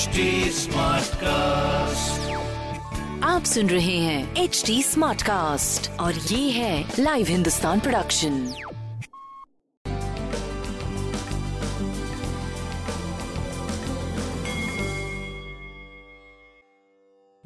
HD 0.00 0.18
cast 1.14 2.30
आप 3.24 3.44
सुन 3.44 3.66
रहे 3.66 3.96
हैं 3.96 4.36
एच 4.36 4.62
डी 4.66 4.82
स्मार्ट 4.82 5.22
कास्ट 5.22 6.00
और 6.00 6.12
ये 6.14 6.50
है 6.50 6.84
लाइव 7.00 7.26
हिंदुस्तान 7.28 7.80
प्रोडक्शन 7.80 8.52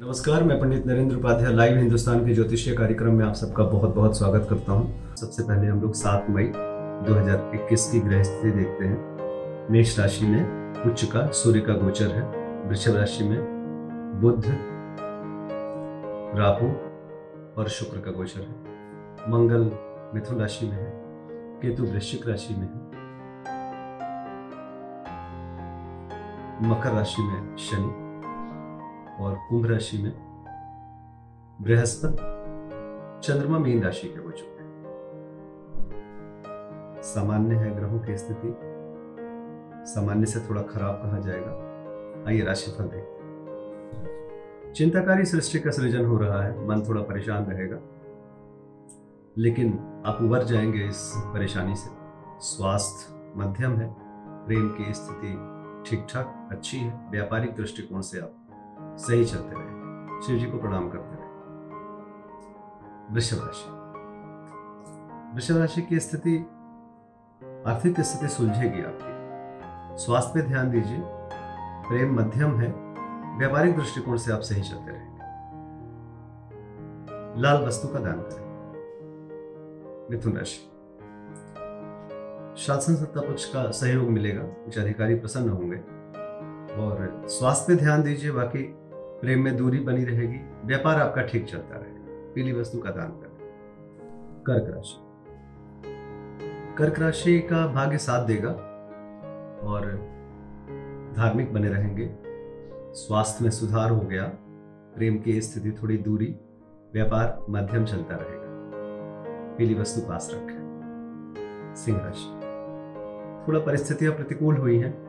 नमस्कार 0.01 0.43
मैं 0.43 0.59
पंडित 0.59 0.87
नरेंद्र 0.87 1.15
उपाध्याय 1.15 1.53
लाइव 1.53 1.77
हिंदुस्तान 1.77 2.25
के 2.25 2.33
ज्योतिषीय 2.33 2.75
कार्यक्रम 2.75 3.13
में 3.13 3.25
आप 3.25 3.33
सबका 3.33 3.63
बहुत 3.63 3.95
बहुत 3.95 4.17
स्वागत 4.17 4.47
करता 4.49 4.71
हूँ। 4.71 5.15
सबसे 5.15 5.43
पहले 5.43 5.67
हम 5.67 5.81
लोग 5.81 5.95
7 5.95 6.29
मई 6.29 6.51
2021 7.09 7.91
की 7.91 7.99
ग्रह 7.99 8.23
स्थिति 8.23 8.51
देखते 8.51 8.85
हैं। 8.85 9.69
मेष 9.71 9.99
राशि 9.99 10.25
में 10.25 10.65
उच्च 10.85 11.03
का 11.03 11.31
सूर्य 11.31 11.59
का 11.59 11.73
गोचर 11.73 12.07
है। 12.07 12.44
वृषभ 12.65 12.95
राशि 12.95 13.23
में 13.23 13.39
बुध 14.21 14.45
राहु 16.37 16.67
और 17.57 17.67
शुक्र 17.67 17.99
का 17.99 18.11
गोचर 18.11 18.41
है। 18.41 19.31
मंगल 19.31 19.63
मिथुन 20.13 20.39
राशि 20.39 20.65
में 20.65 20.73
है, 20.73 20.91
केतु 21.61 21.83
वृश्चिक 21.83 22.27
राशि 22.27 22.53
में 22.53 22.61
है, 22.61 22.85
मकर 26.69 26.91
राशि 26.91 27.21
में 27.21 27.55
शनि 27.57 27.91
और 29.23 29.35
कुंभ 29.49 29.65
राशि 29.65 29.97
में 29.97 30.11
बृहस्पति, 31.61 32.17
चंद्रमा 33.27 33.59
मीन 33.59 33.83
राशि 33.83 34.07
के 34.07 34.23
गोचर 34.23 34.49
है। 34.51 34.65
सामान्य 37.03 37.55
है 37.55 37.75
ग्रहों 37.75 37.99
की 37.99 38.17
स्थिति। 38.17 38.55
सामान्य 39.85 40.25
से 40.25 40.39
थोड़ा 40.49 40.61
खराब 40.61 41.01
कहा 41.03 41.19
जाएगा। 41.19 41.64
आइए 42.27 42.43
राशिफल 42.43 42.83
देखते 42.83 43.15
चिंताकारी 44.73 45.25
सृष्टि 45.25 45.59
का 45.59 45.71
सृजन 45.71 46.05
हो 46.05 46.17
रहा 46.17 46.43
है। 46.43 46.67
मन 46.67 46.81
थोड़ा 46.81 47.01
परेशान 47.01 47.45
रहेगा। 47.45 47.77
लेकिन 49.37 49.79
आप 50.05 50.17
उबर 50.21 50.43
जाएँगे 50.43 50.79
इस 50.79 51.13
परेशानी 51.17 51.75
से। 51.75 51.89
स्वास्थ्य 52.39 53.33
मध्यम 53.35 53.75
है। 53.75 53.95
प्रेम 54.47 54.69
की 54.69 54.93
स्थिति 54.93 55.27
ठीक 55.89 56.07
ठाक 56.13 56.49
अच्छी 56.51 56.77
है। 56.77 57.11
व्यापारिक 57.11 57.55
दृष्टिकोण 57.55 58.01
से 58.01 58.19
आप 58.19 58.31
सही 58.81 59.25
चलते 59.25 59.53
रहे। 59.53 60.21
शिव 60.21 60.39
जी 60.39 60.45
को 60.45 60.57
प्रणाम 60.57 60.89
करते 60.89 61.15
रहे। 61.15 61.25
वृषभ 63.13 63.37
राशि। 63.37 63.69
वृषभ 65.35 65.57
राशि 65.57 65.81
की 65.81 65.99
स्थिति 65.99 66.37
आर्थिक 67.67 68.01
स्थिति 68.01 68.27
सुलझेगी 68.27 68.81
आपकी। 68.81 69.15
स्वास्थ्य 70.03 70.31
पे 70.35 70.41
ध्यान 70.41 70.71
दीजिए। 70.71 71.14
प्रेम 71.87 72.19
मध्यम 72.19 72.59
है 72.59 72.67
व्यापारिक 73.37 73.75
दृष्टिकोण 73.75 74.17
से 74.17 74.31
आप 74.31 74.39
सही 74.39 74.61
चलते 74.61 74.91
रहेंगे 74.91 75.15
लाल 77.41 77.63
वस्तु 77.63 77.87
का 77.87 77.99
दान 77.99 78.19
करें। 78.19 78.45
मिथुन 80.11 80.37
राशि। 80.37 80.71
शासन 82.61 82.95
सत्ता 82.95 83.21
पक्ष 83.21 83.53
का 83.53 83.71
सहयोग 83.71 84.09
मिलेगा, 84.09 84.43
कुछ 84.43 84.79
अधिकारी 84.79 85.15
प्रसन्न 85.15 85.49
होंगे। 85.49 85.77
और 86.75 87.23
स्वास्थ्य 87.25 87.75
ध्यान 87.75 88.03
दीजिए, 88.03 88.31
बाकी 88.31 88.75
प्रेम 88.93 89.43
में 89.43 89.57
दूरी 89.57 89.79
बनी 89.79 90.05
रहेगी, 90.05 90.67
व्यापार 90.67 91.01
आपका 91.01 91.21
ठीक 91.21 91.45
चलता 91.45 91.75
रहेगा। 91.75 92.33
पीली 92.35 92.53
वस्तु 92.53 92.77
का 92.77 92.89
दान 92.89 93.07
करें। 93.07 93.35
कर्क 94.47 94.75
राशि। 94.75 94.97
कर्क 96.77 96.99
राशि 96.99 97.39
का 97.39 97.67
भाग्य 97.67 97.97
साथ 97.97 98.25
देगा, 98.25 98.51
और 99.67 100.14
धार्मिक 101.15 101.53
बने 101.53 101.69
रहेंगे। 101.69 102.15
स्वास्थ्य 102.93 103.43
में 103.43 103.51
सुधार 103.51 103.91
हो 103.91 103.99
गया, 103.99 104.23
प्रेम 104.95 105.19
की 105.19 105.41
स्थिति 105.41 105.71
थोड़ी 105.83 105.97
दूरी, 105.97 106.35
व्यापार 106.93 107.45
मध्यम 107.49 107.85
चलता 107.85 108.15
रहेगा। 108.15 108.45
पीली 109.57 109.73
वस्तु 109.73 110.01
पास 110.01 110.31
रखें। 110.33 110.65
सिंह 111.75 111.99
राशि। 112.03 112.45
थोड़ा 113.47 113.59
परिस्थितियाँ 113.59 114.13
प्रतिकूल 114.13 114.57
हुई 114.57 114.79
हैं। 114.79 115.05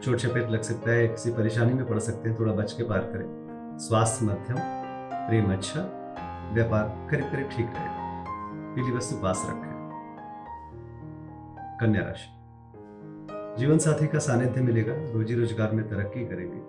चोट 0.00 0.16
चपेट 0.16 0.50
लग 0.50 0.62
सकता 0.62 0.90
है, 0.90 1.08
किसी 1.08 1.30
परेशानी 1.30 1.74
में 1.74 1.88
पड़ 1.88 1.98
सकते 1.98 2.30
हैं, 2.30 2.38
थोड़ा 2.40 2.52
बच 2.52 2.72
के 2.72 2.82
पार 2.82 2.98
करें। 2.98 3.26
स्वास्थ्य 3.78 4.26
मध्यम, 4.26 4.56
प्रेम 5.28 5.52
अच्छा 5.52 5.80
व्यापार 6.52 7.08
करीब 7.10 7.24
करीब 7.24 7.48
ठीक 7.48 7.66
रहेगा। 7.66 8.24
पीली 8.74 8.92
वस्तु 8.92 9.16
पास 9.16 9.46
रखें। 9.50 9.74
कन्या 11.80 12.02
राशि। 12.02 12.33
जीवन 13.58 13.78
साथी 13.78 14.06
का 14.06 14.18
सानिध्य 14.18 14.60
मिलेगा, 14.60 14.92
रोजी 15.12 15.34
रोज़गार 15.34 15.72
में 15.72 15.88
तरक्की 15.88 16.24
करेंगे। 16.26 16.60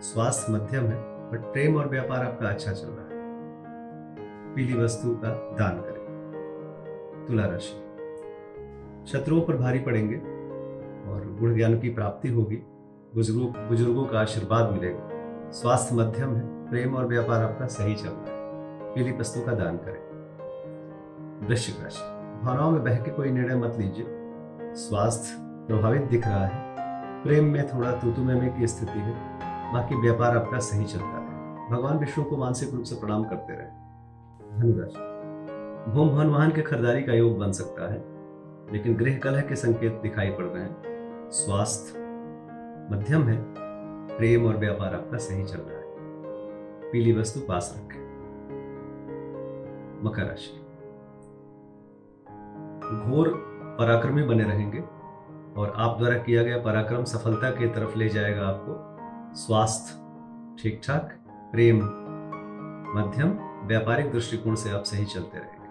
स्वास्थ्य 0.00 0.52
मध्यम 0.52 0.84
है 0.84 1.30
बट 1.30 1.52
प्रेम 1.52 1.76
और 1.76 1.88
व्यापार 1.88 2.24
आपका 2.24 2.48
अच्छा 2.48 2.72
चल 2.72 2.86
रहा 2.86 3.04
है। 3.04 4.54
पीली 4.54 4.74
वस्तु 4.74 5.14
का 5.14 5.28
दान 5.28 5.80
करें। 5.80 7.26
तुला 7.28 7.46
राशि। 7.46 9.12
शत्रुओं 9.12 9.40
पर 9.40 9.56
भारी 9.56 9.78
पड़ेंगे 9.78 10.16
और 11.10 11.36
गुण 11.40 11.54
ज्ञान 11.54 11.78
की 11.78 11.88
प्राप्ति 11.88 12.28
होगी। 12.28 12.56
बुज़ुर्गों 13.14 13.68
बुज़ुर्गों 13.68 14.04
का 14.04 14.20
आशीर्वाद 14.20 14.72
मिलेगा। 14.72 15.10
स्वास्थ्य 15.50 15.94
मध्यम 15.94 16.36
है, 16.36 16.70
प्रेम 16.70 16.94
और 16.94 17.06
व्यापार 17.06 17.42
आपका 17.42 17.66
सही 17.66 17.94
चल 17.94 18.08
रहा 18.08 18.34
है। 18.34 18.94
पीली 18.94 19.12
वस्तु 19.12 19.40
का 19.40 19.52
दान 19.52 19.76
करें। 19.76 21.46
वृश्चिक 21.48 21.82
राशि। 21.82 22.04
भावनाओं 22.44 22.70
में 22.70 22.84
बह 22.84 22.96
के 22.96 23.10
कोई 23.10 23.30
निर्णय 23.30 23.56
मत 23.56 23.76
लीजिए। 23.78 24.06
स्वास्थ्य 24.74 25.45
प्रभावित 25.66 26.02
दिख 26.02 26.26
रहा 26.26 26.46
है। 26.46 26.76
प्रेम 27.22 27.44
में 27.44 27.68
थोड़ा 27.68 27.92
तूतु 27.92 28.22
में 28.22 28.58
की 28.58 28.66
स्थिति 28.66 28.98
है। 28.98 29.12
बाकी 29.72 29.94
व्यापार 29.94 30.36
आपका 30.36 30.58
सही 30.58 30.84
चलता 30.84 31.06
है। 31.06 31.26
भगवान 31.70 31.98
विष्णु 31.98 32.24
को 32.24 32.36
मानसिक 32.36 32.74
रूप 32.74 32.82
से 32.82 32.94
प्रणाम 32.94 33.24
करते 33.24 33.52
रहे। 33.52 33.66
धनुराशि 34.56 35.16
भूम 35.90 36.10
भवन 36.10 36.26
वाहन 36.26 36.50
के 36.50 36.62
खरीदारी 36.62 37.02
का 37.02 37.12
योग 37.12 37.38
बन 37.38 37.52
सकता 37.52 37.92
है, 37.92 38.04
लेकिन 38.72 38.96
गृह 38.96 39.18
कलह 39.18 39.40
के 39.40 39.56
संकेत 39.56 39.92
दिखाई 39.92 40.30
पड़ 40.30 40.44
रहे 40.44 40.62
हैं। 40.62 40.76
स्वास्थ्य, 41.30 41.98
मध्यम 42.92 43.22
है। 43.22 43.44
प्रेम 44.18 44.46
और 44.46 44.56
व्यापार 44.56 44.94
आपका 44.94 45.18
सही 45.18 45.44
चल 45.44 45.58
रहा 45.58 45.78
है। 45.78 45.86
पीली 46.92 47.12
वस्तु 47.12 47.40
पास 47.40 47.74
रखें। 47.76 48.06
मकर 50.04 50.22
राशि। 50.22 50.60
घोर 53.10 53.28
पराक्रमी 53.80 54.22
बने 54.22 54.44
रहेंगे। 54.44 54.95
और 55.56 55.72
आप 55.76 55.98
द्वारा 55.98 56.18
किया 56.18 56.42
गया 56.42 56.58
पराक्रम 56.58 57.04
सफलता 57.04 57.50
की 57.50 57.68
तरफ़ 57.68 57.98
ले 57.98 58.08
जाएगा 58.08 58.46
आपको 58.46 58.96
स्वास्थ्य 59.34 60.06
ठीक 60.62 60.80
ठाक 60.86 61.18
प्रेम, 61.52 61.76
मध्यम, 62.96 63.28
व्यापारिक 63.66 64.12
दृष्टिकोण 64.12 64.54
से 64.54 64.70
आप 64.70 64.82
सही 64.82 65.04
चलते 65.04 65.38
रहेंगे। 65.38 65.66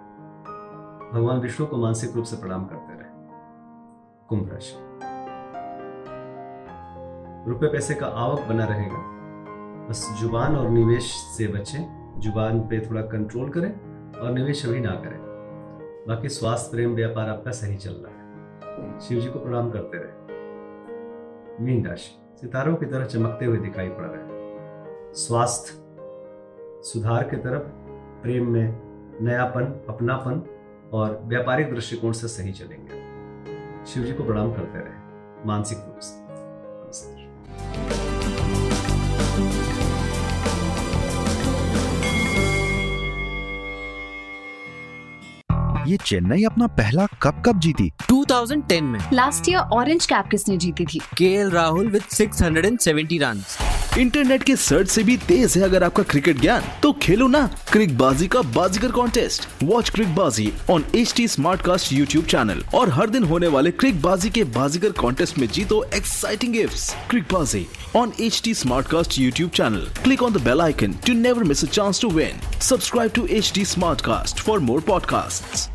भगवान 1.12 1.40
विष्णु 1.40 1.68
को 1.68 1.78
मानसिक 1.78 2.16
रूप 2.16 2.26
से 2.26 2.36
प्रणाम 2.36 2.66
करते 2.66 2.94
रहे। 2.94 3.10
कुंभ 4.30 4.50
राशि। 4.54 4.76
रुपए 7.52 7.68
पैसे 7.68 7.94
का 7.94 8.08
आवक 8.08 8.42
बना 8.42 8.66
रहेगा। 8.66 9.16
बस 9.90 10.18
ज़ुबान 10.22 10.56
और 10.56 10.70
निवेश 10.70 11.12
से 11.12 11.48
बचें। 11.48 12.06
ज़ुबान 12.20 12.60
पे 12.60 12.90
थोड़ा 12.90 13.02
कंट्रोल 13.02 13.50
करें 13.50 13.72
और 14.20 14.32
निवेश 14.32 14.66
अभी 14.66 14.80
ना 14.80 14.92
करें। 14.92 15.20
बाकी 16.08 16.30
स्वास्थ्य, 16.30 16.72
प्रेम, 16.72 16.96
व्यापार 16.96 17.30
आपका 17.30 17.52
सही 17.52 17.76
चल 17.76 17.92
रहा 17.92 18.20
है। 18.20 18.25
शिव 19.02 19.20
जी 19.20 19.30
को 19.30 19.40
प्रणाम 19.40 19.72
करते 19.72 19.98
रहे। 19.98 21.64
मीन 21.64 21.88
राशि 21.88 22.38
सितारों 22.42 22.76
की 22.76 22.86
तरह 22.86 23.06
चमकते 23.06 23.46
हुए 23.46 23.58
दिखाई 23.58 23.90
पड़ 23.90 24.06
रहे 24.06 24.36
स्वास्थ्य, 25.14 25.72
सुधार 26.84 27.24
की 27.24 27.36
तरफ़, 27.36 27.64
प्रेम 28.24 28.50
में 28.50 28.80
नयापन, 29.22 29.64
अपनापन 29.90 30.42
और 30.94 31.20
व्यापारिक 31.24 31.74
दृष्टिकोण 31.74 32.12
से 32.12 32.28
सही 32.28 32.52
चलेंगे। 32.52 33.06
शिव 33.86 34.04
जी 34.04 34.14
को 34.14 34.24
प्रणाम 34.24 34.54
करते 34.54 34.80
रहे, 34.80 35.48
मानसिक 35.48 35.78
रूप 35.78 36.00
से। 36.00 36.25
ये 45.88 45.98
चेन्नई 46.06 46.44
अपना 46.44 46.68
पहला 46.68 47.06
कप 47.22 47.44
कब 47.46 47.60
जीती। 47.60 47.92
2010 48.12 48.82
में। 48.82 49.00
लास्ट 49.14 49.50
ईयर 49.50 49.58
ऑरेंज 49.58 50.06
कैप 50.06 50.28
किसने 50.32 50.58
जीती 50.58 50.86
थी? 50.86 51.00
K 51.18 51.50
Rahul 51.50 51.88
with 51.88 52.04
670 52.12 53.22
run 53.22 53.44
internet 54.00 54.44
के 54.44 54.56
सर्च 54.56 54.88
से 54.90 55.04
भी 55.04 55.18
तेज 55.18 55.58
है 55.58 55.64
अगर 55.64 55.84
आपका 55.84 56.04
क्रिकेट 56.04 56.40
ज्ञान 56.42 56.64
तो 56.84 56.92
खेलो 56.94 57.28
ना 57.28 57.50
क्रिक 57.72 57.98
बाजी 57.98 58.28
का 58.28 58.42
बाजीगर 58.42 58.92
कॉन्टेस्ट 58.92 59.48
वॉच 59.64 59.90
क्रिक 59.90 60.16
बाजी 60.16 60.52
on 60.70 60.84
H 60.96 61.14
T 61.18 61.28
Smartcast 61.62 61.94
YouTube 61.94 62.26
channel 62.26 62.64
और 62.76 62.90
हर 62.90 63.10
दिन 63.10 63.24
होने 63.24 63.48
वाले 63.48 63.72
क्रिक 63.72 64.02
बाजी 64.02 64.30
के 64.30 64.44
बाजीगर 64.44 64.92
कॉन्टेस्ट 64.92 65.38
में 65.38 65.48
जीतो 65.48 65.84
एक्साइटिंग 65.96 66.54
गिफ्ट 66.54 67.10
क्रिक 67.10 67.24
बाजी 67.34 67.66
on 67.96 68.12
H 68.22 68.42
T 68.44 68.54
Smartcast 68.88 69.20
YouTube 69.20 69.50
channel 69.50 69.88
click 70.04 70.24
on 70.24 70.34
the 70.34 70.42
bell 70.42 70.62
icon 70.62 70.94
to 71.08 71.14
never 71.14 71.44
miss 71.44 71.64
a 71.64 71.68
chance 71.68 72.02
to 72.02 72.10
win 72.10 72.60
subscribe 72.62 73.12
to 73.16 73.26
H 73.28 73.52
T 73.56 73.66
Smartcast 74.02 74.40
for 74.40 74.60
more 74.60 74.82
podcast 74.82 75.75